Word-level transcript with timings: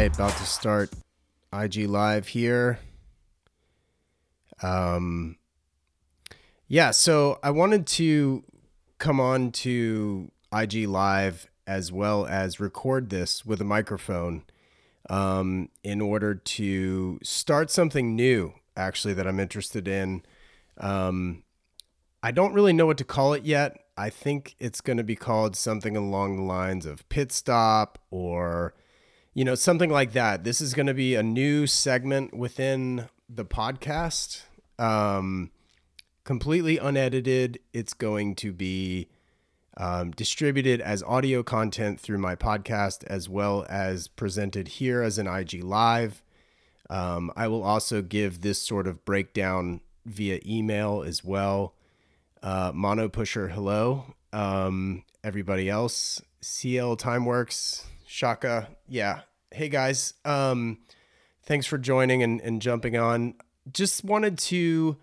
right, 0.00 0.14
about 0.14 0.34
to 0.34 0.46
start 0.46 0.90
IG 1.52 1.86
Live 1.86 2.28
here. 2.28 2.78
Um, 4.62 5.36
yeah, 6.68 6.90
so 6.90 7.38
I 7.42 7.50
wanted 7.50 7.86
to 7.88 8.42
come 8.96 9.20
on 9.20 9.52
to 9.52 10.30
IG 10.54 10.88
Live 10.88 11.50
as 11.66 11.92
well 11.92 12.24
as 12.24 12.58
record 12.58 13.10
this 13.10 13.44
with 13.44 13.60
a 13.60 13.64
microphone 13.64 14.44
um, 15.10 15.68
in 15.84 16.00
order 16.00 16.34
to 16.34 17.18
start 17.22 17.70
something 17.70 18.16
new, 18.16 18.54
actually, 18.74 19.12
that 19.12 19.26
I'm 19.26 19.38
interested 19.38 19.86
in. 19.86 20.22
Um, 20.78 21.42
I 22.22 22.30
don't 22.30 22.54
really 22.54 22.72
know 22.72 22.86
what 22.86 22.96
to 22.98 23.04
call 23.04 23.34
it 23.34 23.44
yet. 23.44 23.78
I 23.98 24.08
think 24.08 24.54
it's 24.58 24.80
going 24.80 24.96
to 24.96 25.04
be 25.04 25.16
called 25.16 25.56
something 25.56 25.94
along 25.94 26.36
the 26.36 26.42
lines 26.42 26.86
of 26.86 27.06
Pit 27.10 27.32
Stop 27.32 27.98
or, 28.10 28.72
you 29.40 29.44
know, 29.46 29.54
something 29.54 29.88
like 29.88 30.12
that. 30.12 30.44
This 30.44 30.60
is 30.60 30.74
going 30.74 30.86
to 30.86 30.92
be 30.92 31.14
a 31.14 31.22
new 31.22 31.66
segment 31.66 32.36
within 32.36 33.08
the 33.26 33.46
podcast, 33.46 34.42
um, 34.78 35.50
completely 36.24 36.76
unedited. 36.76 37.58
It's 37.72 37.94
going 37.94 38.34
to 38.34 38.52
be 38.52 39.08
um, 39.78 40.10
distributed 40.10 40.82
as 40.82 41.02
audio 41.04 41.42
content 41.42 41.98
through 41.98 42.18
my 42.18 42.36
podcast 42.36 43.02
as 43.04 43.30
well 43.30 43.64
as 43.70 44.08
presented 44.08 44.68
here 44.68 45.00
as 45.00 45.16
an 45.16 45.26
IG 45.26 45.64
Live. 45.64 46.22
Um, 46.90 47.32
I 47.34 47.48
will 47.48 47.62
also 47.62 48.02
give 48.02 48.42
this 48.42 48.60
sort 48.60 48.86
of 48.86 49.06
breakdown 49.06 49.80
via 50.04 50.38
email 50.44 51.02
as 51.02 51.24
well. 51.24 51.72
Uh, 52.42 52.72
Mono 52.74 53.08
Pusher, 53.08 53.48
hello. 53.48 54.04
Um, 54.34 55.02
everybody 55.24 55.70
else, 55.70 56.20
CL 56.42 56.98
Timeworks, 56.98 57.86
Shaka, 58.06 58.68
yeah. 58.86 59.20
Hey 59.52 59.68
guys, 59.68 60.14
um, 60.24 60.78
thanks 61.42 61.66
for 61.66 61.76
joining 61.76 62.22
and, 62.22 62.40
and 62.40 62.62
jumping 62.62 62.96
on. 62.96 63.34
Just 63.72 64.04
wanted 64.04 64.38
to 64.38 64.96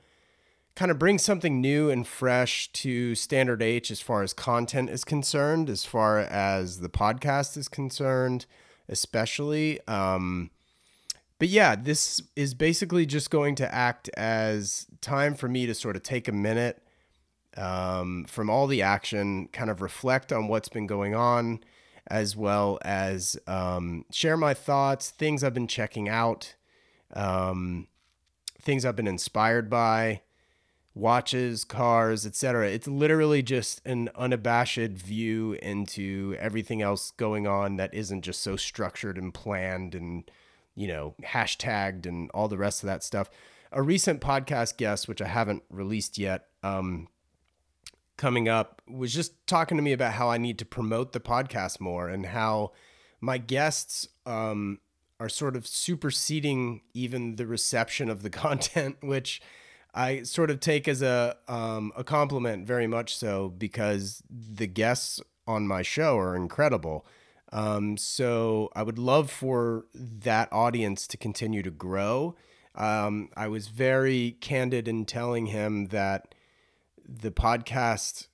kind 0.73 0.89
of 0.89 0.97
bring 0.97 1.17
something 1.17 1.59
new 1.59 1.89
and 1.89 2.07
fresh 2.07 2.71
to 2.71 3.13
Standard 3.13 3.61
H 3.61 3.91
as 3.91 3.99
far 3.99 4.23
as 4.23 4.31
content 4.31 4.89
is 4.89 5.03
concerned, 5.03 5.69
as 5.69 5.83
far 5.83 6.19
as 6.19 6.79
the 6.79 6.87
podcast 6.87 7.57
is 7.57 7.67
concerned, 7.67 8.45
especially. 8.87 9.85
Um, 9.85 10.49
but 11.39 11.49
yeah, 11.49 11.75
this 11.75 12.21
is 12.37 12.53
basically 12.53 13.05
just 13.05 13.29
going 13.29 13.55
to 13.55 13.75
act 13.75 14.09
as 14.15 14.87
time 15.01 15.35
for 15.35 15.49
me 15.49 15.65
to 15.65 15.73
sort 15.73 15.97
of 15.97 16.03
take 16.03 16.29
a 16.29 16.31
minute 16.31 16.81
um, 17.57 18.23
from 18.23 18.49
all 18.49 18.65
the 18.67 18.81
action, 18.81 19.49
kind 19.51 19.69
of 19.69 19.81
reflect 19.81 20.31
on 20.31 20.47
what's 20.47 20.69
been 20.69 20.87
going 20.87 21.13
on, 21.13 21.59
as 22.09 22.35
well 22.35 22.79
as 22.83 23.37
um, 23.47 24.05
share 24.11 24.37
my 24.37 24.53
thoughts, 24.53 25.09
things 25.09 25.43
I've 25.43 25.53
been 25.53 25.67
checking 25.67 26.09
out, 26.09 26.55
um, 27.13 27.87
things 28.61 28.85
I've 28.85 28.95
been 28.95 29.07
inspired 29.07 29.69
by, 29.69 30.21
watches, 30.93 31.63
cars, 31.63 32.25
etc. 32.25 32.69
It's 32.69 32.87
literally 32.87 33.41
just 33.41 33.85
an 33.85 34.09
unabashed 34.15 34.91
view 34.91 35.53
into 35.61 36.35
everything 36.39 36.81
else 36.81 37.11
going 37.11 37.45
on 37.47 37.77
that 37.77 37.93
isn't 37.93 38.23
just 38.23 38.41
so 38.41 38.55
structured 38.55 39.17
and 39.17 39.33
planned 39.33 39.93
and 39.93 40.29
you 40.75 40.87
know 40.87 41.15
hashtagged 41.23 42.05
and 42.05 42.29
all 42.31 42.47
the 42.47 42.57
rest 42.57 42.83
of 42.83 42.87
that 42.87 43.03
stuff. 43.03 43.29
A 43.71 43.81
recent 43.81 44.21
podcast 44.21 44.77
guest, 44.77 45.07
which 45.07 45.21
I 45.21 45.27
haven't 45.27 45.63
released 45.69 46.17
yet, 46.17 46.45
um, 46.63 47.09
coming 48.17 48.49
up 48.49 48.81
was 48.87 49.13
just 49.13 49.45
talking 49.47 49.77
to 49.77 49.83
me 49.83 49.93
about 49.93 50.13
how 50.13 50.29
I 50.29 50.37
need 50.37 50.57
to 50.59 50.65
promote 50.65 51.13
the 51.13 51.19
podcast 51.19 51.79
more 51.79 52.09
and 52.09 52.25
how 52.25 52.71
my 53.21 53.37
guests 53.37 54.07
um, 54.25 54.79
are 55.19 55.29
sort 55.29 55.55
of 55.55 55.65
superseding 55.65 56.81
even 56.93 57.35
the 57.35 57.47
reception 57.47 58.09
of 58.09 58.23
the 58.23 58.29
content, 58.31 58.97
which 59.01 59.41
I 59.93 60.23
sort 60.23 60.51
of 60.51 60.59
take 60.59 60.87
as 60.87 61.01
a 61.01 61.37
um, 61.47 61.91
a 61.95 62.03
compliment, 62.03 62.67
very 62.67 62.87
much 62.87 63.15
so, 63.15 63.49
because 63.49 64.21
the 64.29 64.67
guests 64.67 65.21
on 65.47 65.67
my 65.67 65.81
show 65.81 66.17
are 66.17 66.35
incredible. 66.35 67.05
Um, 67.51 67.95
so 67.97 68.69
I 68.75 68.83
would 68.83 68.99
love 68.99 69.31
for 69.31 69.85
that 69.93 70.51
audience 70.51 71.07
to 71.07 71.17
continue 71.17 71.63
to 71.63 71.71
grow. 71.71 72.35
Um, 72.75 73.29
I 73.35 73.47
was 73.47 73.69
very 73.69 74.37
candid 74.41 74.87
in 74.87 75.05
telling 75.05 75.47
him 75.47 75.87
that 75.87 76.35
the 77.07 77.31
podcast 77.31 78.27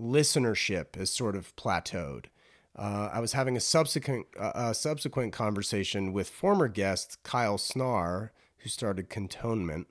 listenership 0.00 0.96
has 0.96 1.10
sort 1.10 1.36
of 1.36 1.54
plateaued. 1.56 2.26
Uh, 2.74 3.08
I 3.12 3.20
was 3.20 3.32
having 3.32 3.56
a 3.56 3.60
subsequent 3.60 4.26
uh, 4.38 4.52
a 4.54 4.74
subsequent 4.74 5.32
conversation 5.32 6.12
with 6.12 6.28
former 6.28 6.68
guest 6.68 7.22
Kyle 7.22 7.56
Snar, 7.56 8.30
who 8.58 8.68
started 8.68 9.08
Cantonment. 9.08 9.86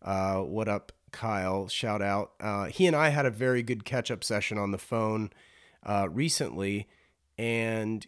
Uh, 0.00 0.38
what 0.38 0.68
up, 0.68 0.92
Kyle? 1.10 1.68
Shout 1.68 2.00
out. 2.00 2.32
Uh, 2.40 2.66
he 2.66 2.86
and 2.86 2.96
I 2.96 3.10
had 3.10 3.26
a 3.26 3.30
very 3.30 3.62
good 3.62 3.84
catch 3.84 4.10
up 4.10 4.24
session 4.24 4.56
on 4.56 4.70
the 4.70 4.78
phone 4.78 5.30
uh, 5.84 6.08
recently, 6.10 6.88
and 7.36 8.06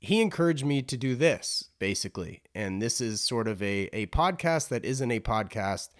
he 0.00 0.20
encouraged 0.20 0.64
me 0.64 0.82
to 0.82 0.96
do 0.96 1.14
this 1.14 1.68
basically. 1.78 2.42
And 2.54 2.80
this 2.80 3.00
is 3.00 3.20
sort 3.20 3.46
of 3.46 3.62
a, 3.62 3.88
a 3.92 4.06
podcast 4.06 4.68
that 4.68 4.84
isn't 4.84 5.10
a 5.10 5.20
podcast, 5.20 5.90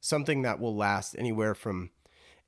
something 0.00 0.42
that 0.42 0.60
will 0.60 0.76
last 0.76 1.14
anywhere 1.16 1.54
from 1.54 1.90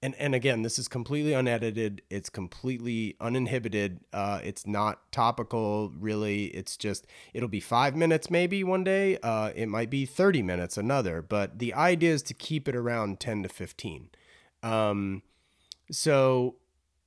and 0.03 0.15
and 0.17 0.35
again 0.35 0.63
this 0.63 0.79
is 0.79 0.89
completely 0.89 1.33
unedited. 1.33 2.03
It's 2.11 2.31
completely 2.31 3.17
uninhibited. 3.21 4.01
Uh, 4.13 4.41
it's 4.43 4.67
not 4.67 5.11
topical 5.13 5.93
really. 5.99 6.47
It's 6.47 6.77
just 6.77 7.07
it'll 7.35 7.49
be 7.49 7.61
five 7.61 7.97
minutes 7.97 8.31
maybe 8.31 8.63
one 8.65 8.85
day. 8.85 9.19
Uh, 9.23 9.53
it 9.55 9.69
might 9.69 9.91
be 9.91 10.07
30 10.07 10.43
minutes 10.43 10.77
another 10.77 11.23
but 11.23 11.59
the 11.59 11.75
idea 11.75 12.13
is 12.13 12.23
to 12.23 12.35
keep 12.35 12.69
it 12.69 12.77
around 12.77 13.21
10 13.21 13.43
to 13.45 13.49
15 13.49 14.11
um, 14.63 15.23
so 15.91 16.57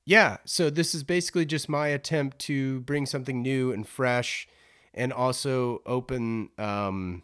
yeah 0.04 0.38
so 0.44 0.70
this 0.70 0.94
is 0.94 1.02
basically 1.02 1.44
just 1.44 1.68
my 1.68 1.88
attempt 1.88 2.38
to 2.38 2.80
bring 2.80 3.06
something 3.06 3.42
new 3.42 3.72
and 3.72 3.86
fresh 3.86 4.48
and 4.94 5.12
also 5.12 5.82
open 5.86 6.50
um, 6.58 7.22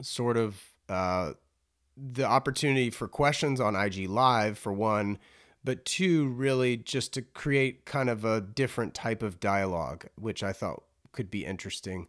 sort 0.00 0.36
of 0.36 0.60
uh, 0.88 1.32
the 2.02 2.24
opportunity 2.24 2.90
for 2.90 3.06
questions 3.06 3.60
on 3.60 3.76
IG 3.76 4.08
Live 4.08 4.58
for 4.58 4.72
one, 4.72 5.18
but 5.62 5.84
two, 5.84 6.28
really 6.28 6.76
just 6.76 7.12
to 7.14 7.22
create 7.22 7.84
kind 7.84 8.10
of 8.10 8.24
a 8.24 8.40
different 8.40 8.94
type 8.94 9.22
of 9.22 9.38
dialogue, 9.38 10.06
which 10.16 10.42
I 10.42 10.52
thought 10.52 10.82
could 11.12 11.30
be 11.30 11.44
interesting. 11.44 12.08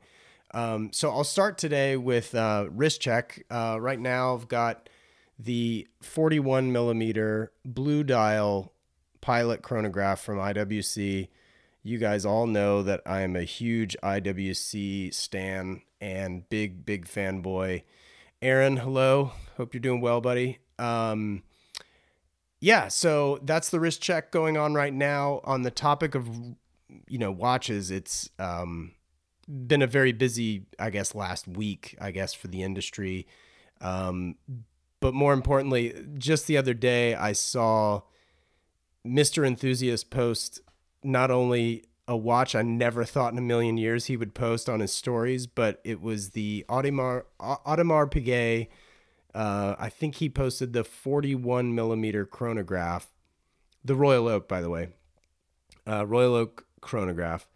Um, 0.53 0.91
so 0.91 1.11
I'll 1.11 1.23
start 1.23 1.57
today 1.57 1.97
with 1.97 2.33
uh, 2.33 2.67
wrist 2.71 3.01
check. 3.01 3.45
Uh, 3.49 3.77
right 3.79 3.99
now, 3.99 4.35
I've 4.35 4.47
got 4.47 4.89
the 5.37 5.87
41 6.01 6.71
millimeter 6.71 7.51
blue 7.65 8.03
dial 8.03 8.73
pilot 9.21 9.61
chronograph 9.61 10.21
from 10.21 10.37
IWC. 10.37 11.27
You 11.81 11.97
guys 11.97 12.25
all 12.25 12.47
know 12.47 12.81
that 12.83 13.01
I 13.05 13.21
am 13.21 13.35
a 13.35 13.43
huge 13.43 13.95
IWC 14.03 15.13
stan 15.13 15.81
and 15.99 16.47
big, 16.49 16.85
big 16.85 17.07
fanboy. 17.07 17.83
Aaron, 18.41 18.77
hello. 18.77 19.31
Hope 19.57 19.73
you're 19.73 19.81
doing 19.81 20.01
well, 20.01 20.21
buddy. 20.21 20.59
Um, 20.79 21.43
yeah, 22.59 22.87
so 22.87 23.39
that's 23.43 23.69
the 23.69 23.79
wrist 23.79 24.01
check 24.01 24.31
going 24.31 24.57
on 24.57 24.73
right 24.73 24.93
now. 24.93 25.41
On 25.43 25.63
the 25.63 25.71
topic 25.71 26.15
of, 26.15 26.29
you 27.07 27.17
know, 27.17 27.31
watches, 27.31 27.91
it's 27.91 28.29
um, 28.39 28.93
been 29.47 29.81
a 29.81 29.87
very 29.87 30.11
busy, 30.11 30.65
I 30.79 30.89
guess, 30.89 31.13
last 31.13 31.47
week, 31.47 31.95
I 31.99 32.11
guess, 32.11 32.33
for 32.33 32.47
the 32.47 32.63
industry. 32.63 33.27
Um, 33.81 34.35
but 34.99 35.13
more 35.13 35.33
importantly, 35.33 35.93
just 36.17 36.47
the 36.47 36.57
other 36.57 36.73
day, 36.73 37.15
I 37.15 37.33
saw 37.33 38.03
Mr. 39.05 39.45
Enthusiast 39.45 40.09
post 40.09 40.61
not 41.03 41.29
only 41.29 41.83
a 42.07 42.15
watch 42.15 42.56
I 42.56 42.61
never 42.61 43.03
thought 43.06 43.31
in 43.31 43.38
a 43.38 43.41
million 43.41 43.77
years 43.77 44.06
he 44.06 44.17
would 44.17 44.33
post 44.33 44.69
on 44.69 44.79
his 44.79 44.91
stories, 44.91 45.47
but 45.47 45.79
it 45.83 46.01
was 46.01 46.31
the 46.31 46.65
Audemars 46.69 47.23
Audemars 47.39 48.11
Piguet. 48.11 48.67
Uh, 49.33 49.75
I 49.80 49.89
think 49.89 50.15
he 50.15 50.30
posted 50.30 50.74
the 50.74 50.83
41 50.83 51.74
millimeter 51.74 52.25
chronograph, 52.25 53.07
the 53.83 53.95
Royal 53.95 54.27
Oak, 54.27 54.47
by 54.47 54.62
the 54.62 54.69
way, 54.69 54.89
uh, 55.88 56.06
Royal 56.06 56.35
Oak 56.35 56.65
chronograph, 56.81 57.47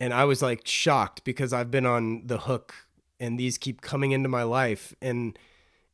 and 0.00 0.14
I 0.14 0.24
was 0.24 0.42
like 0.42 0.66
shocked 0.66 1.24
because 1.24 1.52
I've 1.52 1.70
been 1.70 1.86
on 1.86 2.26
the 2.26 2.38
hook, 2.38 2.74
and 3.20 3.38
these 3.38 3.58
keep 3.58 3.82
coming 3.82 4.12
into 4.12 4.28
my 4.28 4.42
life. 4.42 4.94
And 5.02 5.38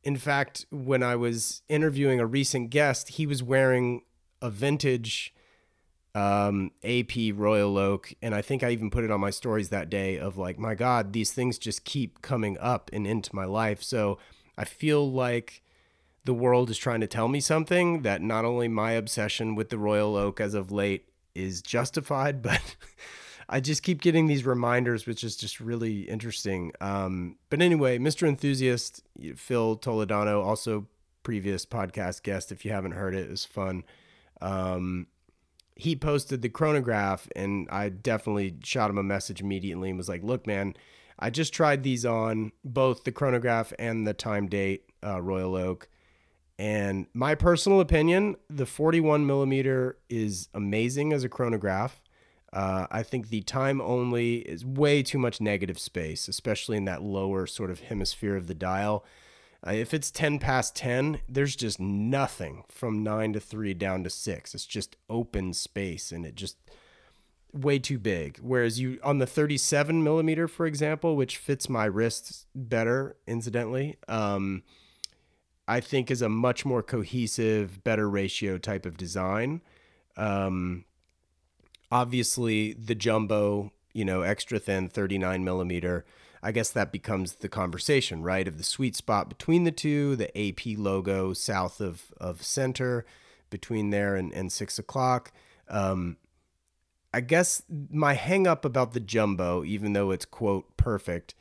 in 0.03 0.15
fact, 0.15 0.65
when 0.71 1.03
I 1.03 1.15
was 1.15 1.61
interviewing 1.67 2.19
a 2.19 2.25
recent 2.25 2.69
guest, 2.69 3.09
he 3.09 3.27
was 3.27 3.43
wearing 3.43 4.03
a 4.41 4.49
vintage 4.49 5.33
um, 6.15 6.71
AP 6.83 7.11
Royal 7.33 7.77
Oak, 7.77 8.13
and 8.21 8.33
I 8.33 8.41
think 8.41 8.63
I 8.63 8.71
even 8.71 8.89
put 8.89 9.03
it 9.03 9.11
on 9.11 9.19
my 9.19 9.29
stories 9.29 9.69
that 9.69 9.89
day 9.89 10.17
of 10.17 10.37
like, 10.37 10.57
my 10.57 10.75
God, 10.75 11.13
these 11.13 11.31
things 11.31 11.57
just 11.57 11.83
keep 11.83 12.21
coming 12.21 12.57
up 12.59 12.89
and 12.93 13.05
into 13.05 13.35
my 13.35 13.45
life. 13.45 13.83
So 13.83 14.17
I 14.59 14.65
feel 14.65 15.09
like 15.09 15.63
the 16.25 16.33
world 16.33 16.69
is 16.69 16.77
trying 16.77 16.99
to 16.99 17.07
tell 17.07 17.29
me 17.29 17.39
something 17.39 18.01
that 18.01 18.21
not 18.21 18.43
only 18.43 18.67
my 18.67 18.91
obsession 18.91 19.55
with 19.55 19.69
the 19.69 19.77
Royal 19.77 20.17
Oak 20.17 20.41
as 20.41 20.53
of 20.53 20.69
late 20.69 21.07
is 21.33 21.61
justified, 21.61 22.41
but 22.43 22.75
I 23.47 23.61
just 23.61 23.83
keep 23.83 24.01
getting 24.01 24.27
these 24.27 24.45
reminders, 24.45 25.05
which 25.05 25.23
is 25.23 25.37
just 25.37 25.61
really 25.61 26.01
interesting. 26.01 26.73
Um, 26.81 27.37
but 27.49 27.61
anyway, 27.61 27.99
Mr. 27.99 28.27
Enthusiast, 28.27 29.01
Phil 29.37 29.77
Toledano, 29.77 30.43
also 30.43 30.87
previous 31.23 31.65
podcast 31.65 32.23
guest. 32.23 32.51
If 32.51 32.65
you 32.65 32.71
haven't 32.71 32.91
heard 32.91 33.15
it, 33.15 33.29
was 33.29 33.45
fun. 33.45 33.85
Um, 34.41 35.07
he 35.77 35.95
posted 35.95 36.41
the 36.41 36.49
chronograph, 36.49 37.29
and 37.33 37.69
I 37.71 37.87
definitely 37.87 38.57
shot 38.61 38.89
him 38.89 38.97
a 38.97 39.03
message 39.03 39.39
immediately 39.39 39.87
and 39.87 39.97
was 39.97 40.09
like, 40.09 40.21
"Look, 40.21 40.45
man, 40.45 40.75
I 41.19 41.29
just 41.29 41.53
tried 41.53 41.83
these 41.83 42.05
on 42.05 42.51
both 42.63 43.03
the 43.03 43.11
chronograph 43.11 43.73
and 43.77 44.07
the 44.07 44.13
time 44.13 44.47
date 44.47 44.85
uh, 45.03 45.21
Royal 45.21 45.55
Oak." 45.55 45.89
And 46.57 47.07
my 47.13 47.35
personal 47.35 47.79
opinion, 47.79 48.35
the 48.49 48.65
41 48.65 49.25
millimeter 49.25 49.97
is 50.09 50.49
amazing 50.53 51.13
as 51.13 51.23
a 51.23 51.29
chronograph. 51.29 52.01
Uh, 52.51 52.87
I 52.91 53.03
think 53.03 53.29
the 53.29 53.41
time 53.41 53.79
only 53.79 54.37
is 54.39 54.65
way 54.65 55.01
too 55.01 55.19
much 55.19 55.39
negative 55.39 55.79
space, 55.79 56.27
especially 56.27 56.75
in 56.75 56.85
that 56.85 57.01
lower 57.01 57.47
sort 57.47 57.71
of 57.71 57.81
hemisphere 57.81 58.35
of 58.35 58.47
the 58.47 58.55
dial. 58.55 59.05
Uh, 59.65 59.71
if 59.71 59.93
it's 59.93 60.09
10 60.11 60.39
past 60.39 60.75
10, 60.75 61.21
there's 61.29 61.55
just 61.55 61.79
nothing 61.79 62.63
from 62.67 63.03
9 63.03 63.33
to 63.33 63.39
3 63.39 63.73
down 63.73 64.03
to 64.03 64.09
6. 64.09 64.55
It's 64.55 64.65
just 64.65 64.95
open 65.09 65.53
space 65.53 66.11
and 66.11 66.25
it 66.25 66.35
just 66.35 66.57
way 67.53 67.79
too 67.79 67.97
big. 67.97 68.39
Whereas 68.41 68.79
you 68.79 68.99
on 69.03 69.19
the 69.19 69.27
37 69.27 70.03
millimeter, 70.03 70.47
for 70.47 70.65
example, 70.65 71.15
which 71.15 71.37
fits 71.37 71.69
my 71.69 71.85
wrists 71.85 72.45
better, 72.53 73.15
incidentally, 73.27 73.97
um, 74.07 74.63
I 75.67 75.79
think 75.79 76.09
is 76.09 76.21
a 76.21 76.29
much 76.29 76.65
more 76.65 76.83
cohesive, 76.83 77.83
better 77.83 78.09
ratio 78.09 78.57
type 78.57 78.85
of 78.85 78.97
design. 78.97 79.61
Um, 80.17 80.85
obviously, 81.91 82.73
the 82.73 82.95
jumbo, 82.95 83.71
you 83.93 84.05
know, 84.05 84.21
extra 84.21 84.59
thin 84.59 84.89
39 84.89 85.43
millimeter 85.43 86.05
I 86.41 86.51
guess 86.51 86.69
that 86.71 86.91
becomes 86.91 87.35
the 87.35 87.49
conversation, 87.49 88.23
right? 88.23 88.47
Of 88.47 88.57
the 88.57 88.63
sweet 88.63 88.95
spot 88.95 89.29
between 89.29 89.65
the 89.65 89.71
two, 89.71 90.15
the 90.15 90.37
AP 90.37 90.77
logo 90.77 91.33
south 91.33 91.81
of, 91.81 92.13
of 92.17 92.43
center 92.43 93.05
between 93.49 93.89
there 93.89 94.15
and, 94.15 94.33
and 94.33 94.51
six 94.51 94.79
o'clock. 94.79 95.31
Um, 95.67 96.17
I 97.13 97.21
guess 97.21 97.63
my 97.89 98.13
hang 98.13 98.45
up 98.47 98.65
about 98.65 98.93
the 98.93 98.99
jumbo, 98.99 99.63
even 99.63 99.93
though 99.93 100.11
it's 100.11 100.25
quote 100.25 100.77
perfect, 100.77 101.33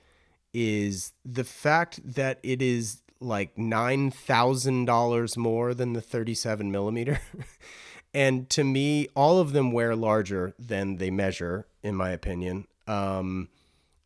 is 0.54 1.12
the 1.24 1.44
fact 1.44 2.00
that 2.04 2.38
it 2.42 2.62
is 2.62 3.02
like 3.20 3.58
nine 3.58 4.10
thousand 4.10 4.86
dollars 4.86 5.36
more 5.36 5.74
than 5.74 5.92
the 5.92 6.00
37 6.00 6.70
millimeter. 6.70 7.20
and 8.14 8.48
to 8.50 8.64
me, 8.64 9.08
all 9.14 9.38
of 9.38 9.52
them 9.52 9.72
wear 9.72 9.94
larger 9.94 10.54
than 10.58 10.96
they 10.96 11.10
measure, 11.10 11.66
in 11.82 11.94
my 11.94 12.10
opinion. 12.10 12.66
Um, 12.86 13.48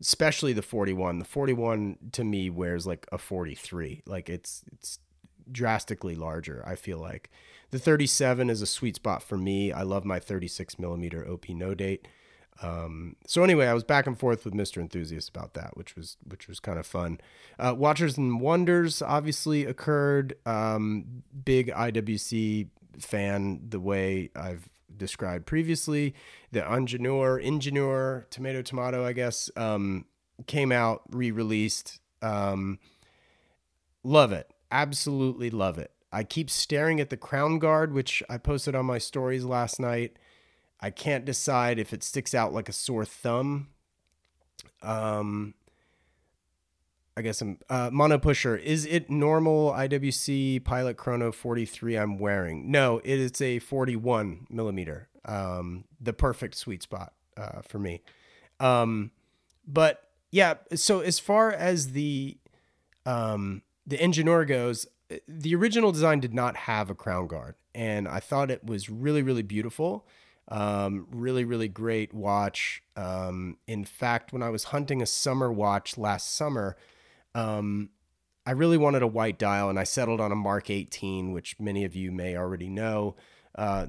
especially 0.01 0.53
the 0.53 0.63
41. 0.63 1.21
The 1.21 1.25
41 1.25 1.99
to 2.13 2.25
me 2.25 2.51
wears 2.51 2.87
like 2.87 3.07
a 3.13 3.19
43. 3.19 4.03
Like 4.07 4.29
it's 4.29 4.65
it's 4.73 4.99
drastically 5.51 6.15
larger. 6.15 6.63
I 6.67 6.77
feel 6.77 6.99
like 6.99 7.31
the 7.71 7.79
37 7.79 8.51
is 8.51 8.63
a 8.63 8.67
sweet 8.67 8.97
spot 8.97 9.23
for 9.23 9.37
me. 9.37 9.73
I 9.73 9.83
love 9.83 10.05
my 10.05 10.21
36 10.21 10.79
millimeter 10.79 11.27
OP 11.29 11.49
no 11.51 11.75
date. 11.75 12.07
Um, 12.61 13.17
so 13.27 13.43
anyway, 13.43 13.67
I 13.67 13.75
was 13.75 13.83
back 13.83 14.07
and 14.07 14.19
forth 14.19 14.45
with 14.45 14.55
Mr. 14.55 14.81
Enthusiast 14.81 15.29
about 15.29 15.55
that, 15.55 15.77
which 15.77 15.97
was 15.97 16.17
which 16.25 16.49
was 16.49 16.61
kind 16.61 16.79
of 16.79 16.87
fun. 16.87 17.21
Uh, 17.59 17.75
Watches 17.77 18.19
and 18.19 18.41
Wonders 18.41 19.03
obviously 19.03 19.65
occurred. 19.65 20.37
Um, 20.47 21.23
big 21.45 21.69
IWC 21.69 22.69
fan, 22.99 23.61
the 23.69 23.81
way 23.81 24.31
I've 24.37 24.69
described 24.97 25.47
previously. 25.47 26.15
The 26.53 26.61
Ingenieur, 26.61 27.39
Ingenieur, 27.39 28.27
Tomato 28.31 28.63
Tomato, 28.63 29.05
I 29.05 29.13
guess, 29.13 29.51
um, 29.57 30.05
came 30.47 30.73
out, 30.73 31.03
re 31.11 31.31
released. 31.31 32.01
Um, 32.21 32.79
love 34.05 34.33
it. 34.33 34.49
Absolutely 34.73 35.51
love 35.51 35.79
it. 35.79 35.93
I 36.11 36.25
keep 36.25 36.51
staring 36.51 36.99
at 36.99 37.11
the 37.11 37.17
crown 37.17 37.59
guard, 37.59 37.93
which 37.93 38.23
I 38.29 38.39
posted 38.39 38.75
on 38.75 38.87
my 38.87 38.99
stories 38.99 39.45
last 39.45 39.79
night. 39.79 40.17
I 40.81 40.91
can't 40.91 41.27
decide 41.27 41.79
if 41.79 41.93
it 41.93 42.03
sticks 42.03 42.35
out 42.35 42.55
like 42.55 42.69
a 42.69 42.73
sore 42.73 43.05
thumb. 43.05 43.69
Um, 44.83 45.55
I 47.17 47.23
guess 47.23 47.43
I'm 47.43 47.59
uh, 47.69 47.91
mono 47.93 48.19
pusher. 48.19 48.57
Is 48.57 48.87
it 48.87 49.11
normal 49.11 49.73
IWC 49.73 50.65
Pilot 50.65 50.97
Chrono 50.97 51.33
43 51.33 51.97
I'm 51.97 52.19
wearing? 52.19 52.71
No, 52.71 52.99
it 53.05 53.19
is 53.19 53.41
a 53.43 53.59
41 53.59 54.47
millimeter. 54.49 55.09
Um, 55.27 55.85
the 56.01 56.15
perfect 56.15 56.55
sweet 56.55 56.83
spot 56.83 57.13
uh, 57.37 57.61
for 57.63 57.79
me. 57.79 58.03
Um, 58.59 59.11
but 59.67 60.09
yeah, 60.31 60.55
so 60.75 61.01
as 61.01 61.19
far 61.19 61.53
as 61.53 61.93
the 61.93 62.39
um, 63.05 63.63
the 63.87 64.03
Ingenieur 64.03 64.45
goes, 64.45 64.87
the 65.29 65.55
original 65.55 65.93
design 65.93 66.21
did 66.21 66.35
not 66.35 66.57
have 66.57 66.91
a 66.91 66.95
crown 66.95 67.27
guard, 67.27 67.55
and 67.75 68.09
I 68.09 68.21
thought 68.21 68.51
it 68.51 68.65
was 68.65 68.89
really 68.89 69.23
really 69.23 69.43
beautiful. 69.43 70.07
Um, 70.49 71.07
really, 71.11 71.45
really 71.45 71.69
great 71.69 72.13
watch. 72.13 72.83
Um, 72.97 73.59
in 73.67 73.85
fact, 73.85 74.33
when 74.33 74.43
I 74.43 74.51
was 74.51 74.65
hunting 74.65 75.01
a 75.01 75.07
summer 75.07 75.53
watch 75.53 75.97
last 75.97 76.35
summer, 76.35 76.77
um, 77.35 77.91
I 78.45 78.51
really 78.51 78.77
wanted 78.77 79.03
a 79.03 79.07
white 79.07 79.39
dial, 79.39 79.71
and 79.71 79.79
I 79.79 79.85
settled 79.85 80.21
on 80.21 80.33
a 80.33 80.37
Mark 80.37 80.69
18, 80.69 81.33
which 81.33 81.57
many 81.61 81.85
of 81.85 81.95
you 81.95 82.11
may 82.11 82.37
already 82.37 82.69
know. 82.69 83.15
Uh, 83.55 83.87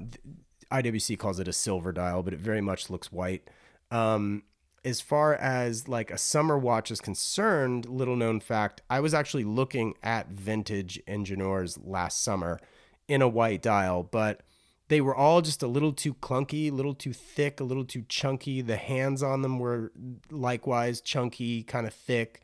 IWC 0.70 1.18
calls 1.18 1.40
it 1.40 1.48
a 1.48 1.52
silver 1.52 1.92
dial, 1.92 2.22
but 2.22 2.32
it 2.32 2.40
very 2.40 2.60
much 2.60 2.88
looks 2.88 3.10
white. 3.10 3.48
Um, 3.90 4.44
as 4.84 5.00
far 5.00 5.34
as 5.34 5.88
like 5.88 6.10
a 6.10 6.18
summer 6.18 6.58
watch 6.58 6.90
is 6.90 7.00
concerned, 7.00 7.86
little 7.86 8.16
known 8.16 8.40
fact, 8.40 8.82
I 8.90 9.00
was 9.00 9.14
actually 9.14 9.44
looking 9.44 9.94
at 10.02 10.28
vintage 10.28 11.00
Ingenieurs 11.06 11.78
last 11.82 12.22
summer 12.22 12.60
in 13.08 13.22
a 13.22 13.28
white 13.28 13.62
dial, 13.62 14.02
but 14.02 14.42
they 14.88 15.00
were 15.00 15.14
all 15.14 15.40
just 15.40 15.62
a 15.62 15.66
little 15.66 15.92
too 15.92 16.14
clunky, 16.14 16.70
a 16.70 16.74
little 16.74 16.94
too 16.94 17.12
thick, 17.12 17.60
a 17.60 17.64
little 17.64 17.84
too 17.84 18.04
chunky. 18.08 18.60
The 18.60 18.76
hands 18.76 19.22
on 19.22 19.42
them 19.42 19.58
were 19.58 19.92
likewise 20.30 21.00
chunky, 21.00 21.62
kind 21.62 21.86
of 21.86 21.94
thick. 21.94 22.42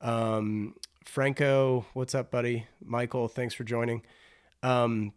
Um, 0.00 0.74
Franco, 1.04 1.86
what's 1.94 2.14
up, 2.14 2.30
buddy? 2.30 2.66
Michael, 2.84 3.26
thanks 3.26 3.54
for 3.54 3.64
joining. 3.64 4.02
Um, 4.62 5.12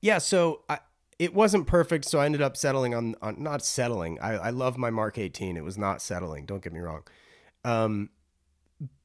yeah, 0.00 0.18
so 0.18 0.62
I, 0.68 0.78
it 1.18 1.34
wasn't 1.34 1.66
perfect, 1.66 2.04
so 2.04 2.20
I 2.20 2.26
ended 2.26 2.42
up 2.42 2.56
settling 2.56 2.94
on, 2.94 3.16
on 3.20 3.42
not 3.42 3.64
settling. 3.64 4.18
I, 4.20 4.34
I 4.34 4.50
love 4.50 4.78
my 4.78 4.90
Mark 4.90 5.18
18. 5.18 5.56
It 5.56 5.64
was 5.64 5.76
not 5.76 6.00
settling. 6.00 6.46
Don't 6.46 6.62
get 6.62 6.72
me 6.72 6.80
wrong. 6.80 7.02
Um, 7.64 8.10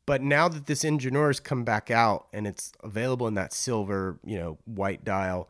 but 0.06 0.22
now 0.22 0.48
that 0.48 0.68
this 0.68 0.84
Ingenieur 0.84 1.28
has 1.28 1.40
come 1.40 1.64
back 1.64 1.90
out 1.90 2.28
and 2.32 2.46
it's 2.46 2.72
available 2.84 3.28
in 3.28 3.34
that 3.36 3.54
silver, 3.54 4.20
you 4.24 4.38
know, 4.38 4.60
white 4.66 5.04
dial, 5.04 5.50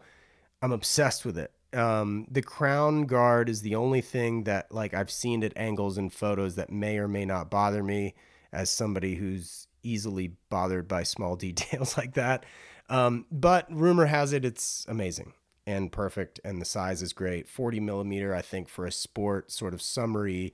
I'm 0.61 0.71
obsessed 0.71 1.25
with 1.25 1.37
it. 1.37 1.51
Um, 1.73 2.27
the 2.29 2.43
crown 2.43 3.05
guard 3.07 3.49
is 3.49 3.61
the 3.61 3.75
only 3.75 4.01
thing 4.01 4.43
that 4.43 4.71
like 4.71 4.93
I've 4.93 5.09
seen 5.09 5.43
at 5.43 5.57
angles 5.57 5.97
and 5.97 6.13
photos 6.13 6.55
that 6.55 6.71
may 6.71 6.97
or 6.99 7.07
may 7.07 7.25
not 7.25 7.49
bother 7.49 7.83
me 7.83 8.13
as 8.53 8.69
somebody 8.69 9.15
who's 9.15 9.67
easily 9.81 10.33
bothered 10.49 10.87
by 10.87 11.03
small 11.03 11.35
details 11.47 11.97
like 11.97 12.13
that. 12.13 12.45
Um, 12.89 13.25
but 13.31 13.65
rumor 13.73 14.05
has 14.05 14.33
it 14.33 14.45
it's 14.45 14.85
amazing 14.87 15.33
and 15.65 15.91
perfect, 15.91 16.39
and 16.43 16.61
the 16.61 16.65
size 16.65 17.01
is 17.01 17.13
great. 17.13 17.47
40 17.47 17.79
millimeter, 17.79 18.33
I 18.35 18.41
think, 18.41 18.67
for 18.67 18.85
a 18.85 18.91
sport 18.91 19.51
sort 19.51 19.73
of 19.73 19.81
summary, 19.81 20.53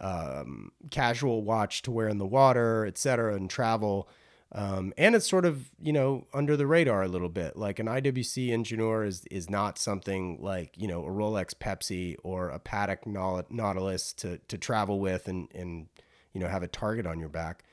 um, 0.00 0.72
casual 0.90 1.42
watch 1.42 1.82
to 1.82 1.90
wear 1.90 2.08
in 2.08 2.18
the 2.18 2.26
water, 2.26 2.86
etc., 2.86 3.34
and 3.34 3.48
travel. 3.48 4.08
Um, 4.54 4.92
and 4.98 5.14
it's 5.14 5.28
sort 5.28 5.46
of 5.46 5.70
you 5.80 5.94
know 5.94 6.26
under 6.34 6.58
the 6.58 6.66
radar 6.66 7.02
a 7.02 7.08
little 7.08 7.30
bit. 7.30 7.56
Like 7.56 7.78
an 7.78 7.86
IWC 7.86 8.48
Ingenieur 8.48 9.04
is 9.04 9.24
is 9.30 9.48
not 9.48 9.78
something 9.78 10.38
like 10.42 10.76
you 10.76 10.86
know 10.86 11.04
a 11.06 11.10
Rolex 11.10 11.54
Pepsi 11.54 12.16
or 12.22 12.50
a 12.50 12.60
Patek 12.60 13.06
Nautilus 13.50 14.12
to 14.14 14.38
to 14.38 14.58
travel 14.58 15.00
with 15.00 15.26
and 15.26 15.48
and 15.54 15.86
you 16.34 16.40
know 16.40 16.48
have 16.48 16.62
a 16.62 16.68
target 16.68 17.06
on 17.06 17.18
your 17.18 17.30
back. 17.30 17.64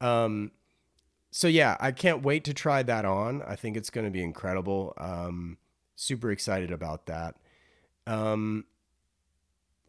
Um, 0.00 0.52
so 1.30 1.48
yeah, 1.48 1.76
I 1.80 1.92
can't 1.92 2.22
wait 2.22 2.44
to 2.44 2.54
try 2.54 2.82
that 2.82 3.04
on. 3.04 3.42
I 3.42 3.56
think 3.56 3.76
it's 3.76 3.90
going 3.90 4.06
to 4.06 4.10
be 4.10 4.22
incredible. 4.22 4.94
Um, 4.98 5.58
super 5.94 6.30
excited 6.30 6.70
about 6.70 7.06
that. 7.06 7.36
Um, 8.06 8.64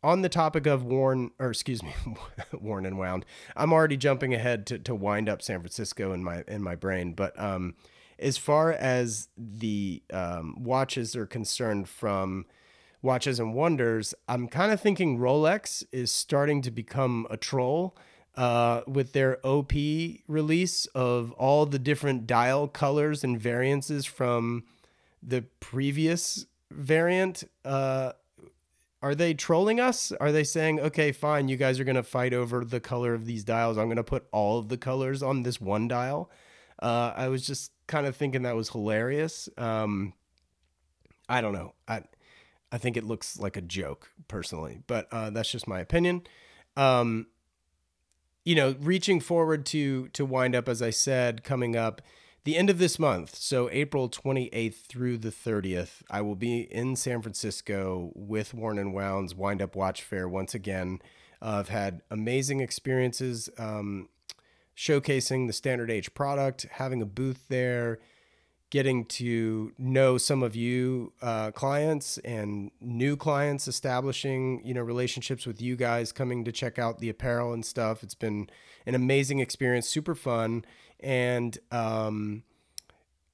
on 0.03 0.21
the 0.21 0.29
topic 0.29 0.67
of 0.67 0.83
worn, 0.83 1.31
or 1.39 1.49
excuse 1.49 1.81
me, 1.81 1.93
worn 2.59 2.85
and 2.85 2.97
wound, 2.97 3.25
I'm 3.55 3.71
already 3.71 3.97
jumping 3.97 4.33
ahead 4.33 4.65
to, 4.67 4.79
to 4.79 4.93
wind 4.93 5.29
up 5.29 5.41
San 5.41 5.59
Francisco 5.59 6.11
in 6.13 6.23
my 6.23 6.43
in 6.47 6.61
my 6.61 6.75
brain. 6.75 7.13
But 7.13 7.39
um, 7.39 7.75
as 8.19 8.37
far 8.37 8.71
as 8.71 9.29
the 9.37 10.03
um, 10.11 10.55
watches 10.61 11.15
are 11.15 11.25
concerned, 11.25 11.87
from 11.87 12.45
Watches 13.01 13.39
and 13.39 13.53
Wonders, 13.53 14.13
I'm 14.27 14.47
kind 14.47 14.71
of 14.71 14.79
thinking 14.79 15.19
Rolex 15.19 15.83
is 15.91 16.11
starting 16.11 16.61
to 16.61 16.71
become 16.71 17.27
a 17.29 17.37
troll 17.37 17.97
uh, 18.35 18.81
with 18.87 19.13
their 19.13 19.45
OP 19.45 19.73
release 20.27 20.85
of 20.87 21.31
all 21.33 21.65
the 21.65 21.79
different 21.79 22.25
dial 22.25 22.67
colors 22.67 23.23
and 23.23 23.39
variances 23.39 24.05
from 24.05 24.63
the 25.25 25.43
previous 25.59 26.45
variant. 26.71 27.43
Uh, 27.63 28.13
are 29.01 29.15
they 29.15 29.33
trolling 29.33 29.79
us? 29.79 30.13
Are 30.13 30.31
they 30.31 30.43
saying, 30.45 30.79
okay, 30.79 31.11
fine, 31.11 31.49
you 31.49 31.57
guys 31.57 31.79
are 31.79 31.83
going 31.83 31.95
to 31.95 32.03
fight 32.03 32.33
over 32.33 32.63
the 32.63 32.79
color 32.79 33.13
of 33.13 33.25
these 33.25 33.43
dials. 33.43 33.77
I'm 33.77 33.87
going 33.87 33.97
to 33.97 34.03
put 34.03 34.25
all 34.31 34.59
of 34.59 34.69
the 34.69 34.77
colors 34.77 35.21
on 35.21 35.43
this 35.43 35.59
one 35.59 35.87
dial. 35.89 36.31
Uh, 36.81 37.13
I 37.15 37.27
was 37.27 37.45
just 37.45 37.71
kind 37.87 38.07
of 38.07 38.15
thinking 38.15 38.43
that 38.43 38.55
was 38.55 38.69
hilarious. 38.69 39.49
Um, 39.57 40.13
I 41.27 41.41
don't 41.41 41.53
know. 41.53 41.73
I 41.87 42.03
I 42.71 42.77
think 42.77 42.97
it 42.97 43.03
looks 43.03 43.39
like 43.39 43.55
a 43.55 43.61
joke 43.61 44.09
personally, 44.27 44.79
but 44.87 45.07
uh, 45.11 45.29
that's 45.29 45.51
just 45.51 45.67
my 45.67 45.79
opinion. 45.79 46.23
Um, 46.75 47.27
you 48.43 48.55
know, 48.55 48.75
reaching 48.79 49.19
forward 49.19 49.65
to 49.67 50.07
to 50.09 50.25
wind 50.25 50.55
up, 50.55 50.67
as 50.67 50.81
I 50.81 50.89
said, 50.89 51.43
coming 51.43 51.75
up 51.75 52.01
the 52.45 52.57
end 52.57 52.69
of 52.69 52.77
this 52.77 52.99
month, 52.99 53.35
so 53.35 53.69
April 53.71 54.09
28th 54.09 54.85
through 54.85 55.17
the 55.17 55.29
30th, 55.29 56.01
I 56.09 56.21
will 56.21 56.35
be 56.35 56.61
in 56.61 56.97
San 56.97 57.21
Francisco 57.21 58.11
with 58.15 58.53
Worn 58.53 58.77
and 58.77 58.93
Wound's 58.93 59.33
Wind 59.33 59.61
Up 59.61 59.75
Watch 59.75 60.01
Fair 60.01 60.27
once 60.27 60.53
again. 60.53 60.99
Uh, 61.41 61.57
I've 61.59 61.69
had 61.69 62.01
amazing 62.11 62.59
experiences 62.59 63.49
um, 63.57 64.09
showcasing 64.75 65.47
the 65.47 65.53
Standard 65.53 65.89
H 65.89 66.13
product, 66.13 66.67
having 66.71 67.01
a 67.01 67.05
booth 67.05 67.47
there, 67.47 67.99
getting 68.69 69.05
to 69.05 69.71
know 69.77 70.17
some 70.17 70.41
of 70.41 70.55
you 70.55 71.13
uh, 71.21 71.51
clients 71.51 72.17
and 72.19 72.71
new 72.81 73.15
clients, 73.15 73.67
establishing 73.67 74.61
you 74.65 74.73
know 74.73 74.81
relationships 74.81 75.45
with 75.45 75.61
you 75.61 75.75
guys, 75.75 76.11
coming 76.11 76.43
to 76.43 76.51
check 76.51 76.77
out 76.77 76.99
the 76.99 77.07
apparel 77.07 77.53
and 77.53 77.65
stuff. 77.65 78.03
It's 78.03 78.15
been 78.15 78.49
an 78.85 78.95
amazing 78.95 79.39
experience, 79.39 79.87
super 79.87 80.15
fun, 80.15 80.65
and 81.03 81.57
um, 81.71 82.43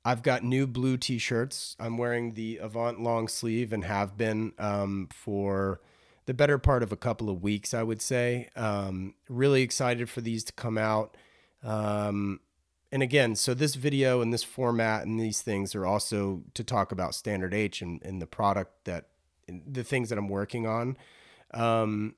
I've 0.03 0.23
got 0.23 0.43
new 0.43 0.65
blue 0.65 0.97
T-shirts. 0.97 1.75
I'm 1.79 1.97
wearing 1.97 2.33
the 2.33 2.57
Avant 2.57 3.01
long 3.01 3.27
sleeve 3.27 3.71
and 3.71 3.83
have 3.83 4.17
been 4.17 4.53
um, 4.57 5.07
for 5.13 5.81
the 6.25 6.33
better 6.33 6.57
part 6.57 6.83
of 6.83 6.91
a 6.91 6.97
couple 6.97 7.29
of 7.29 7.41
weeks, 7.41 7.73
I 7.73 7.83
would 7.83 8.01
say. 8.01 8.49
Um, 8.55 9.15
really 9.27 9.61
excited 9.61 10.09
for 10.09 10.21
these 10.21 10.43
to 10.45 10.53
come 10.53 10.77
out. 10.77 11.15
Um, 11.63 12.39
and 12.91 13.03
again, 13.03 13.35
so 13.35 13.53
this 13.53 13.75
video 13.75 14.21
and 14.21 14.33
this 14.33 14.43
format 14.43 15.05
and 15.05 15.19
these 15.19 15.41
things 15.41 15.75
are 15.75 15.85
also 15.85 16.43
to 16.55 16.63
talk 16.63 16.91
about 16.91 17.13
Standard 17.13 17.53
H 17.53 17.81
and, 17.81 18.01
and 18.03 18.21
the 18.21 18.27
product 18.27 18.85
that 18.85 19.09
the 19.47 19.83
things 19.83 20.09
that 20.09 20.17
I'm 20.17 20.29
working 20.29 20.67
on. 20.67 20.97
Um, 21.53 22.15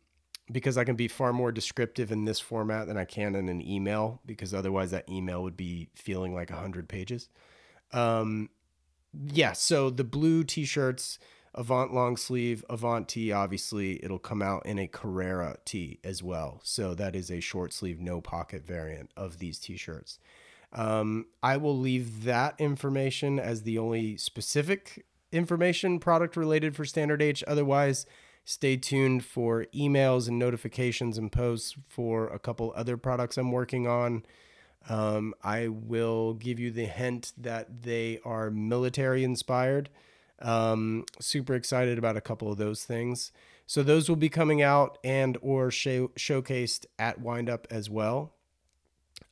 because 0.52 0.78
I 0.78 0.84
can 0.84 0.96
be 0.96 1.08
far 1.08 1.34
more 1.34 1.52
descriptive 1.52 2.12
in 2.12 2.26
this 2.26 2.40
format 2.40 2.88
than 2.88 2.98
I 2.98 3.06
can 3.06 3.36
in 3.36 3.50
an 3.50 3.68
email, 3.68 4.22
because 4.26 4.54
otherwise 4.54 4.92
that 4.92 5.10
email 5.10 5.44
would 5.44 5.58
be 5.58 5.90
feeling 5.96 6.34
like 6.34 6.50
100 6.50 6.90
pages. 6.90 7.30
Um, 7.94 8.50
yeah, 9.14 9.54
so 9.54 9.90
the 9.90 10.04
blue 10.04 10.44
t 10.44 10.66
shirts, 10.66 11.20
Avant 11.54 11.94
long 11.94 12.16
sleeve, 12.16 12.64
Avant 12.70 13.10
tee, 13.10 13.32
obviously, 13.32 14.04
it'll 14.04 14.20
come 14.20 14.42
out 14.42 14.66
in 14.66 14.80
a 14.80 14.88
Carrera 14.88 15.58
tee 15.66 16.00
as 16.04 16.24
well. 16.24 16.62
So 16.64 16.94
that 16.96 17.16
is 17.16 17.30
a 17.30 17.42
short 17.42 17.74
sleeve, 17.74 18.00
no 18.00 18.22
pocket 18.22 18.66
variant 18.66 19.12
of 19.18 19.40
these 19.40 19.60
t 19.60 19.76
shirts. 19.76 20.20
Um, 20.74 21.26
I 21.44 21.58
will 21.58 21.78
leave 21.78 22.24
that 22.24 22.56
information 22.58 23.40
as 23.40 23.64
the 23.64 23.78
only 23.78 24.16
specific 24.16 25.06
information 25.32 26.00
product 26.00 26.38
related 26.38 26.76
for 26.76 26.86
Standard 26.86 27.22
H. 27.22 27.44
Otherwise, 27.46 28.06
stay 28.44 28.78
tuned 28.78 29.24
for 29.24 29.66
emails 29.74 30.28
and 30.28 30.40
notifications 30.40 31.18
and 31.18 31.32
posts 31.32 31.76
for 31.88 32.28
a 32.28 32.40
couple 32.40 32.74
other 32.76 32.98
products 32.98 33.38
I'm 33.38 33.52
working 33.52 33.88
on. 33.88 34.24
Um, 34.90 35.34
I 35.44 35.68
will 35.68 36.34
give 36.34 36.60
you 36.60 36.72
the 36.72 36.86
hint 36.86 37.34
that 37.38 37.84
they 37.84 38.20
are 38.26 38.50
military 38.50 39.24
inspired. 39.24 39.90
Um, 40.40 41.06
super 41.20 41.54
excited 41.54 41.98
about 41.98 42.18
a 42.18 42.22
couple 42.22 42.52
of 42.52 42.58
those 42.58 42.84
things. 42.84 43.32
So 43.68 43.84
those 43.84 44.10
will 44.10 44.16
be 44.16 44.30
coming 44.30 44.62
out 44.62 44.98
and 45.04 45.38
or 45.42 45.72
show, 45.72 46.10
showcased 46.10 46.88
at 46.98 47.22
Windup 47.22 47.68
as 47.70 47.90
well. 47.90 48.34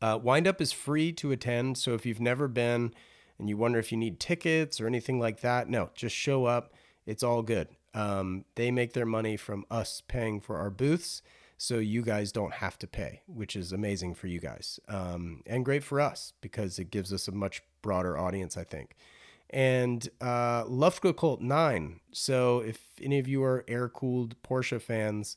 Uh, 0.01 0.19
Windup 0.21 0.61
is 0.61 0.71
free 0.71 1.11
to 1.13 1.31
attend, 1.31 1.77
so 1.77 1.93
if 1.93 2.05
you've 2.05 2.21
never 2.21 2.47
been 2.47 2.93
and 3.37 3.49
you 3.49 3.57
wonder 3.57 3.79
if 3.79 3.91
you 3.91 3.97
need 3.97 4.19
tickets 4.19 4.79
or 4.79 4.87
anything 4.87 5.19
like 5.19 5.41
that, 5.41 5.67
no, 5.67 5.89
just 5.93 6.15
show 6.15 6.45
up. 6.45 6.73
It's 7.09 7.23
all 7.23 7.41
good. 7.41 7.69
Um, 7.95 8.45
they 8.53 8.69
make 8.69 8.93
their 8.93 9.05
money 9.05 9.35
from 9.35 9.65
us 9.71 10.03
paying 10.07 10.41
for 10.41 10.57
our 10.57 10.69
booths, 10.69 11.23
so 11.57 11.79
you 11.79 12.03
guys 12.03 12.31
don't 12.31 12.53
have 12.53 12.77
to 12.79 12.87
pay, 12.87 13.23
which 13.25 13.55
is 13.55 13.71
amazing 13.71 14.13
for 14.13 14.27
you 14.27 14.39
guys 14.39 14.79
um, 14.87 15.41
and 15.47 15.65
great 15.65 15.83
for 15.83 15.99
us 15.99 16.33
because 16.39 16.77
it 16.77 16.91
gives 16.91 17.11
us 17.11 17.27
a 17.27 17.31
much 17.31 17.63
broader 17.81 18.15
audience, 18.15 18.55
I 18.55 18.63
think. 18.63 18.95
And 19.49 20.07
uh, 20.21 20.65
Luftgekühlt 20.65 21.41
9. 21.41 21.99
So 22.11 22.59
if 22.59 22.79
any 23.01 23.17
of 23.17 23.27
you 23.27 23.43
are 23.43 23.65
air 23.67 23.89
cooled 23.89 24.35
Porsche 24.43 24.79
fans, 24.79 25.35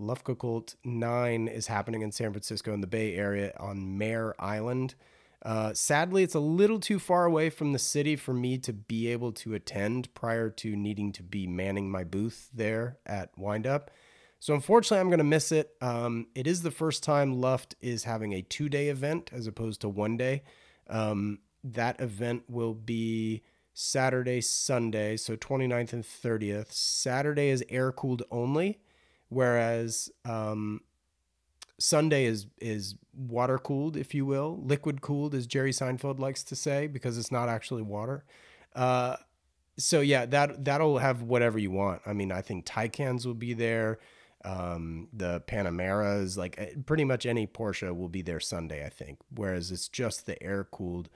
Luftgekühlt 0.00 0.76
9 0.82 1.48
is 1.48 1.66
happening 1.66 2.00
in 2.00 2.12
San 2.12 2.32
Francisco 2.32 2.72
in 2.72 2.80
the 2.80 2.86
Bay 2.86 3.14
Area 3.14 3.52
on 3.60 3.98
Mare 3.98 4.34
Island. 4.42 4.94
Uh, 5.42 5.72
sadly, 5.72 6.22
it's 6.22 6.34
a 6.34 6.40
little 6.40 6.78
too 6.78 6.98
far 6.98 7.24
away 7.24 7.48
from 7.48 7.72
the 7.72 7.78
city 7.78 8.16
for 8.16 8.34
me 8.34 8.58
to 8.58 8.72
be 8.72 9.08
able 9.08 9.32
to 9.32 9.54
attend 9.54 10.12
prior 10.14 10.50
to 10.50 10.76
needing 10.76 11.12
to 11.12 11.22
be 11.22 11.46
manning 11.46 11.90
my 11.90 12.04
booth 12.04 12.50
there 12.52 12.98
at 13.06 13.30
Windup. 13.36 13.90
So, 14.38 14.54
unfortunately, 14.54 15.00
I'm 15.00 15.08
going 15.08 15.18
to 15.18 15.24
miss 15.24 15.52
it. 15.52 15.74
Um, 15.80 16.26
it 16.34 16.46
is 16.46 16.62
the 16.62 16.70
first 16.70 17.02
time 17.02 17.40
Luft 17.40 17.74
is 17.80 18.04
having 18.04 18.32
a 18.32 18.42
two 18.42 18.68
day 18.68 18.88
event 18.88 19.30
as 19.32 19.46
opposed 19.46 19.80
to 19.82 19.88
one 19.88 20.16
day. 20.16 20.42
Um, 20.88 21.38
that 21.64 22.00
event 22.00 22.44
will 22.48 22.74
be 22.74 23.42
Saturday, 23.72 24.40
Sunday, 24.40 25.16
so 25.16 25.36
29th 25.36 25.92
and 25.92 26.04
30th. 26.04 26.72
Saturday 26.72 27.48
is 27.48 27.64
air 27.68 27.92
cooled 27.92 28.22
only 28.30 28.80
whereas 29.30 30.10
um, 30.24 30.82
Sunday 31.80 32.26
is 32.26 32.46
is 32.60 32.94
water 33.16 33.58
cooled, 33.58 33.96
if 33.96 34.14
you 34.14 34.26
will, 34.26 34.60
liquid 34.62 35.00
cooled, 35.00 35.34
as 35.34 35.46
Jerry 35.46 35.72
Seinfeld 35.72 36.18
likes 36.18 36.44
to 36.44 36.54
say, 36.54 36.86
because 36.86 37.16
it's 37.18 37.32
not 37.32 37.48
actually 37.48 37.82
water. 37.82 38.24
Uh, 38.76 39.16
so 39.78 40.00
yeah, 40.00 40.26
that 40.26 40.64
that'll 40.64 40.98
have 40.98 41.22
whatever 41.22 41.58
you 41.58 41.70
want. 41.70 42.02
I 42.04 42.12
mean, 42.12 42.30
I 42.30 42.42
think 42.42 42.66
Taycans 42.66 43.24
will 43.24 43.34
be 43.34 43.54
there. 43.54 43.98
Um, 44.44 45.08
the 45.12 45.42
Panameras, 45.46 46.36
like 46.36 46.54
eh, 46.58 46.70
pretty 46.86 47.04
much 47.04 47.26
any 47.26 47.46
Porsche 47.46 47.94
will 47.96 48.08
be 48.08 48.22
there 48.22 48.40
Sunday, 48.40 48.84
I 48.84 48.90
think. 48.90 49.18
Whereas 49.34 49.70
it's 49.70 49.88
just 49.88 50.26
the 50.26 50.40
air 50.42 50.64
cooled 50.64 51.08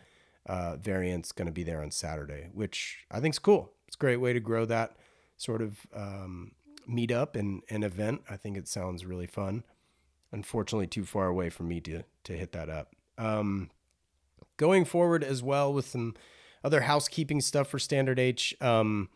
uh, 0.47 0.77
variant's 0.77 1.33
going 1.33 1.47
to 1.47 1.53
be 1.53 1.63
there 1.63 1.83
on 1.83 1.91
Saturday, 1.91 2.49
which 2.53 3.05
I 3.11 3.21
think 3.21 3.35
is 3.35 3.39
cool. 3.39 3.73
It's 3.87 3.97
a 3.97 3.99
great 3.99 4.17
way 4.19 4.33
to 4.33 4.41
grow 4.41 4.65
that 4.67 4.97
sort 5.37 5.63
of 5.63 5.87
um, 5.95 6.53
meetup 6.89 7.37
and 7.37 7.63
an 7.71 7.83
event. 7.83 8.23
I 8.29 8.37
think 8.37 8.57
it 8.57 8.69
sounds 8.69 9.05
really 9.05 9.27
fun. 9.27 9.65
Unfortunately, 10.35 10.87
too 10.87 11.05
far 11.05 11.29
away 11.29 11.49
for 11.49 11.63
me 11.63 11.81
to 11.81 12.03
to 12.25 12.33
hit 12.37 12.53
that 12.53 12.69
up. 12.69 12.93
Um, 13.17 13.71
going 14.57 14.85
forward 14.85 15.25
as 15.25 15.43
well 15.43 15.73
with 15.73 15.87
some 15.87 16.15
other 16.63 16.83
housekeeping 16.83 17.41
stuff 17.41 17.69
for 17.69 17.79
Standard 17.79 18.19
H. 18.19 18.55
Um, 18.61 19.09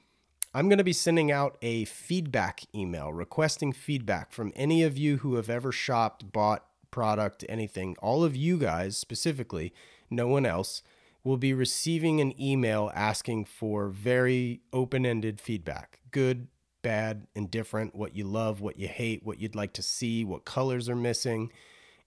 I'm 0.54 0.68
going 0.68 0.78
to 0.78 0.84
be 0.84 0.92
sending 0.94 1.30
out 1.30 1.58
a 1.60 1.84
feedback 1.84 2.62
email 2.74 3.12
requesting 3.12 3.72
feedback 3.72 4.32
from 4.32 4.52
any 4.56 4.82
of 4.82 4.96
you 4.96 5.18
who 5.18 5.34
have 5.34 5.50
ever 5.50 5.72
shopped, 5.72 6.32
bought 6.32 6.64
product, 6.90 7.44
anything. 7.48 7.96
All 8.00 8.24
of 8.24 8.34
you 8.34 8.56
guys 8.56 8.96
specifically, 8.96 9.74
no 10.08 10.26
one 10.26 10.46
else, 10.46 10.82
will 11.22 11.36
be 11.36 11.52
receiving 11.52 12.20
an 12.20 12.40
email 12.40 12.90
asking 12.94 13.44
for 13.44 13.88
very 13.88 14.60
open 14.72 15.04
ended 15.04 15.40
feedback 15.40 15.98
good, 16.10 16.48
bad, 16.88 17.26
indifferent, 17.34 17.94
what 17.94 18.16
you 18.16 18.24
love, 18.24 18.62
what 18.62 18.78
you 18.78 18.88
hate, 18.88 19.22
what 19.22 19.38
you'd 19.38 19.54
like 19.54 19.74
to 19.74 19.82
see, 19.82 20.24
what 20.24 20.46
colors 20.46 20.88
are 20.88 20.96
missing. 20.96 21.52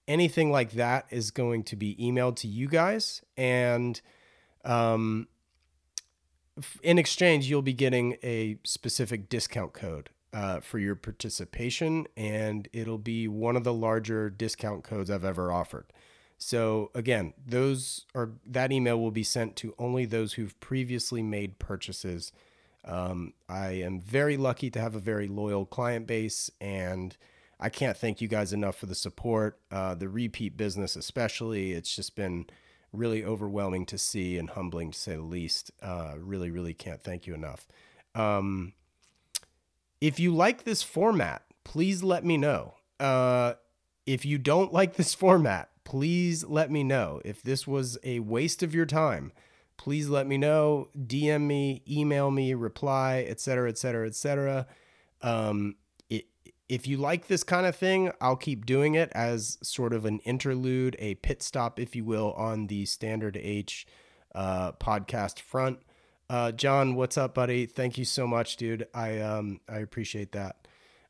Anything 0.08 0.50
like 0.50 0.72
that 0.72 1.06
is 1.08 1.30
going 1.30 1.62
to 1.62 1.76
be 1.76 1.94
emailed 1.94 2.34
to 2.38 2.48
you 2.48 2.66
guys. 2.66 3.22
And 3.36 4.00
um, 4.64 5.28
in 6.82 6.98
exchange, 6.98 7.48
you'll 7.48 7.62
be 7.62 7.72
getting 7.72 8.16
a 8.24 8.58
specific 8.64 9.28
discount 9.28 9.72
code 9.72 10.10
uh, 10.32 10.58
for 10.58 10.80
your 10.80 10.96
participation, 10.96 12.08
and 12.16 12.66
it'll 12.72 12.98
be 12.98 13.28
one 13.28 13.54
of 13.54 13.62
the 13.62 13.72
larger 13.72 14.30
discount 14.30 14.82
codes 14.82 15.12
I've 15.12 15.24
ever 15.24 15.52
offered. 15.52 15.92
So 16.38 16.90
again, 16.92 17.34
those 17.46 18.04
are 18.16 18.30
that 18.44 18.72
email 18.72 18.98
will 18.98 19.12
be 19.12 19.22
sent 19.22 19.54
to 19.58 19.76
only 19.78 20.06
those 20.06 20.32
who've 20.32 20.58
previously 20.58 21.22
made 21.22 21.60
purchases 21.60 22.32
um, 22.84 23.34
I 23.48 23.70
am 23.70 24.00
very 24.00 24.36
lucky 24.36 24.70
to 24.70 24.80
have 24.80 24.94
a 24.94 25.00
very 25.00 25.28
loyal 25.28 25.66
client 25.66 26.06
base, 26.06 26.50
and 26.60 27.16
I 27.60 27.68
can't 27.68 27.96
thank 27.96 28.20
you 28.20 28.28
guys 28.28 28.52
enough 28.52 28.76
for 28.76 28.86
the 28.86 28.94
support, 28.94 29.60
uh, 29.70 29.94
the 29.94 30.08
repeat 30.08 30.56
business, 30.56 30.96
especially. 30.96 31.72
It's 31.72 31.94
just 31.94 32.16
been 32.16 32.46
really 32.92 33.24
overwhelming 33.24 33.86
to 33.86 33.98
see 33.98 34.36
and 34.36 34.50
humbling 34.50 34.90
to 34.90 34.98
say 34.98 35.16
the 35.16 35.22
least. 35.22 35.70
Uh, 35.80 36.14
really, 36.18 36.50
really 36.50 36.74
can't 36.74 37.02
thank 37.02 37.26
you 37.26 37.34
enough. 37.34 37.66
Um, 38.14 38.72
if 40.00 40.18
you 40.18 40.34
like 40.34 40.64
this 40.64 40.82
format, 40.82 41.42
please 41.64 42.02
let 42.02 42.24
me 42.24 42.36
know. 42.36 42.74
Uh, 42.98 43.54
if 44.06 44.24
you 44.24 44.38
don't 44.38 44.72
like 44.80 44.96
this 44.96 45.14
format, 45.14 45.70
please 45.84 46.44
let 46.44 46.70
me 46.70 46.82
know. 46.82 47.20
If 47.24 47.42
this 47.42 47.66
was 47.66 47.96
a 48.02 48.18
waste 48.20 48.62
of 48.62 48.74
your 48.74 48.86
time, 48.86 49.32
please 49.82 50.08
let 50.08 50.28
me 50.28 50.38
know. 50.38 50.88
DM 50.96 51.42
me, 51.42 51.82
email 51.90 52.30
me, 52.30 52.54
reply, 52.54 53.26
etc., 53.28 53.68
etc., 53.68 54.06
etc. 54.06 54.66
if 56.68 56.86
you 56.86 56.96
like 56.96 57.26
this 57.26 57.42
kind 57.42 57.66
of 57.66 57.74
thing, 57.74 58.12
I'll 58.20 58.36
keep 58.36 58.64
doing 58.64 58.94
it 58.94 59.10
as 59.12 59.58
sort 59.60 59.92
of 59.92 60.04
an 60.04 60.20
interlude, 60.20 60.94
a 61.00 61.16
pit 61.16 61.42
stop, 61.42 61.80
if 61.80 61.96
you 61.96 62.04
will, 62.04 62.32
on 62.34 62.68
the 62.68 62.86
Standard 62.86 63.36
H 63.36 63.84
uh, 64.36 64.70
podcast 64.72 65.40
front. 65.40 65.80
Uh, 66.30 66.52
John, 66.52 66.94
what's 66.94 67.18
up, 67.18 67.34
buddy? 67.34 67.66
Thank 67.66 67.98
you 67.98 68.04
so 68.04 68.24
much, 68.24 68.56
dude. 68.56 68.86
I 68.94 69.18
um 69.18 69.60
I 69.68 69.78
appreciate 69.78 70.30
that. 70.30 70.68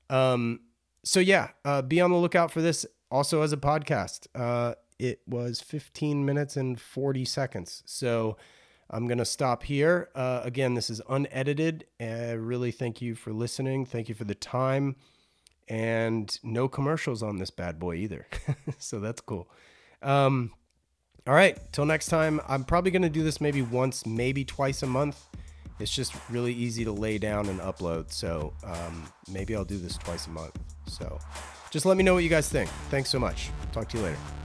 Um, 0.09 0.61
so 1.05 1.21
yeah, 1.21 1.51
uh, 1.67 1.83
be 1.83 2.01
on 2.01 2.11
the 2.11 2.17
lookout 2.17 2.51
for 2.51 2.63
this 2.63 2.87
also 3.11 3.43
as 3.43 3.53
a 3.53 3.59
podcast. 3.59 4.29
Uh, 4.35 4.77
it 4.99 5.21
was 5.27 5.61
15 5.61 6.25
minutes 6.25 6.57
and 6.57 6.81
40 6.81 7.27
seconds. 7.27 7.83
So 7.85 8.39
I'm 8.93 9.07
going 9.07 9.19
to 9.19 9.25
stop 9.25 9.63
here. 9.63 10.11
Uh, 10.15 10.43
again, 10.45 10.75
this 10.75 10.91
is 10.91 11.01
unedited. 11.09 11.87
I 11.99 12.33
really 12.33 12.71
thank 12.71 13.01
you 13.01 13.15
for 13.15 13.33
listening. 13.33 13.87
Thank 13.87 14.09
you 14.09 14.15
for 14.15 14.25
the 14.25 14.35
time. 14.35 14.97
And 15.69 16.39
no 16.43 16.69
commercials 16.69 17.23
on 17.23 17.39
this 17.39 17.51
bad 17.51 17.79
boy 17.79 17.95
either. 17.95 18.27
so 18.79 19.01
that's 19.01 19.23
cool. 19.23 19.49
Um, 20.03 20.53
all 21.27 21.33
right. 21.35 21.59
Till 21.73 21.87
next 21.87 22.07
time, 22.07 22.41
I'm 22.47 22.65
probably 22.65 22.91
going 22.91 23.03
to 23.03 23.09
do 23.09 23.23
this 23.23 23.41
maybe 23.41 23.63
once, 23.63 24.05
maybe 24.05 24.45
twice 24.45 24.83
a 24.83 24.87
month. 24.87 25.27
It's 25.81 25.95
just 25.95 26.15
really 26.29 26.53
easy 26.53 26.85
to 26.85 26.93
lay 26.93 27.17
down 27.17 27.49
and 27.49 27.61
upload. 27.61 28.13
So 28.13 28.53
um, 28.63 29.09
maybe 29.31 29.57
I'll 29.57 29.65
do 29.65 29.79
this 29.79 29.97
twice 29.97 30.27
a 30.27 30.31
month. 30.31 30.59
So 30.87 31.19
just 31.71 31.87
let 31.87 31.97
me 31.97 32.03
know 32.03 32.15
what 32.15 32.25
you 32.25 32.29
guys 32.29 32.49
think. 32.49 32.69
Thanks 32.91 33.09
so 33.09 33.19
much. 33.19 33.51
Talk 33.73 33.89
to 33.89 33.97
you 33.97 34.05
later. 34.05 34.42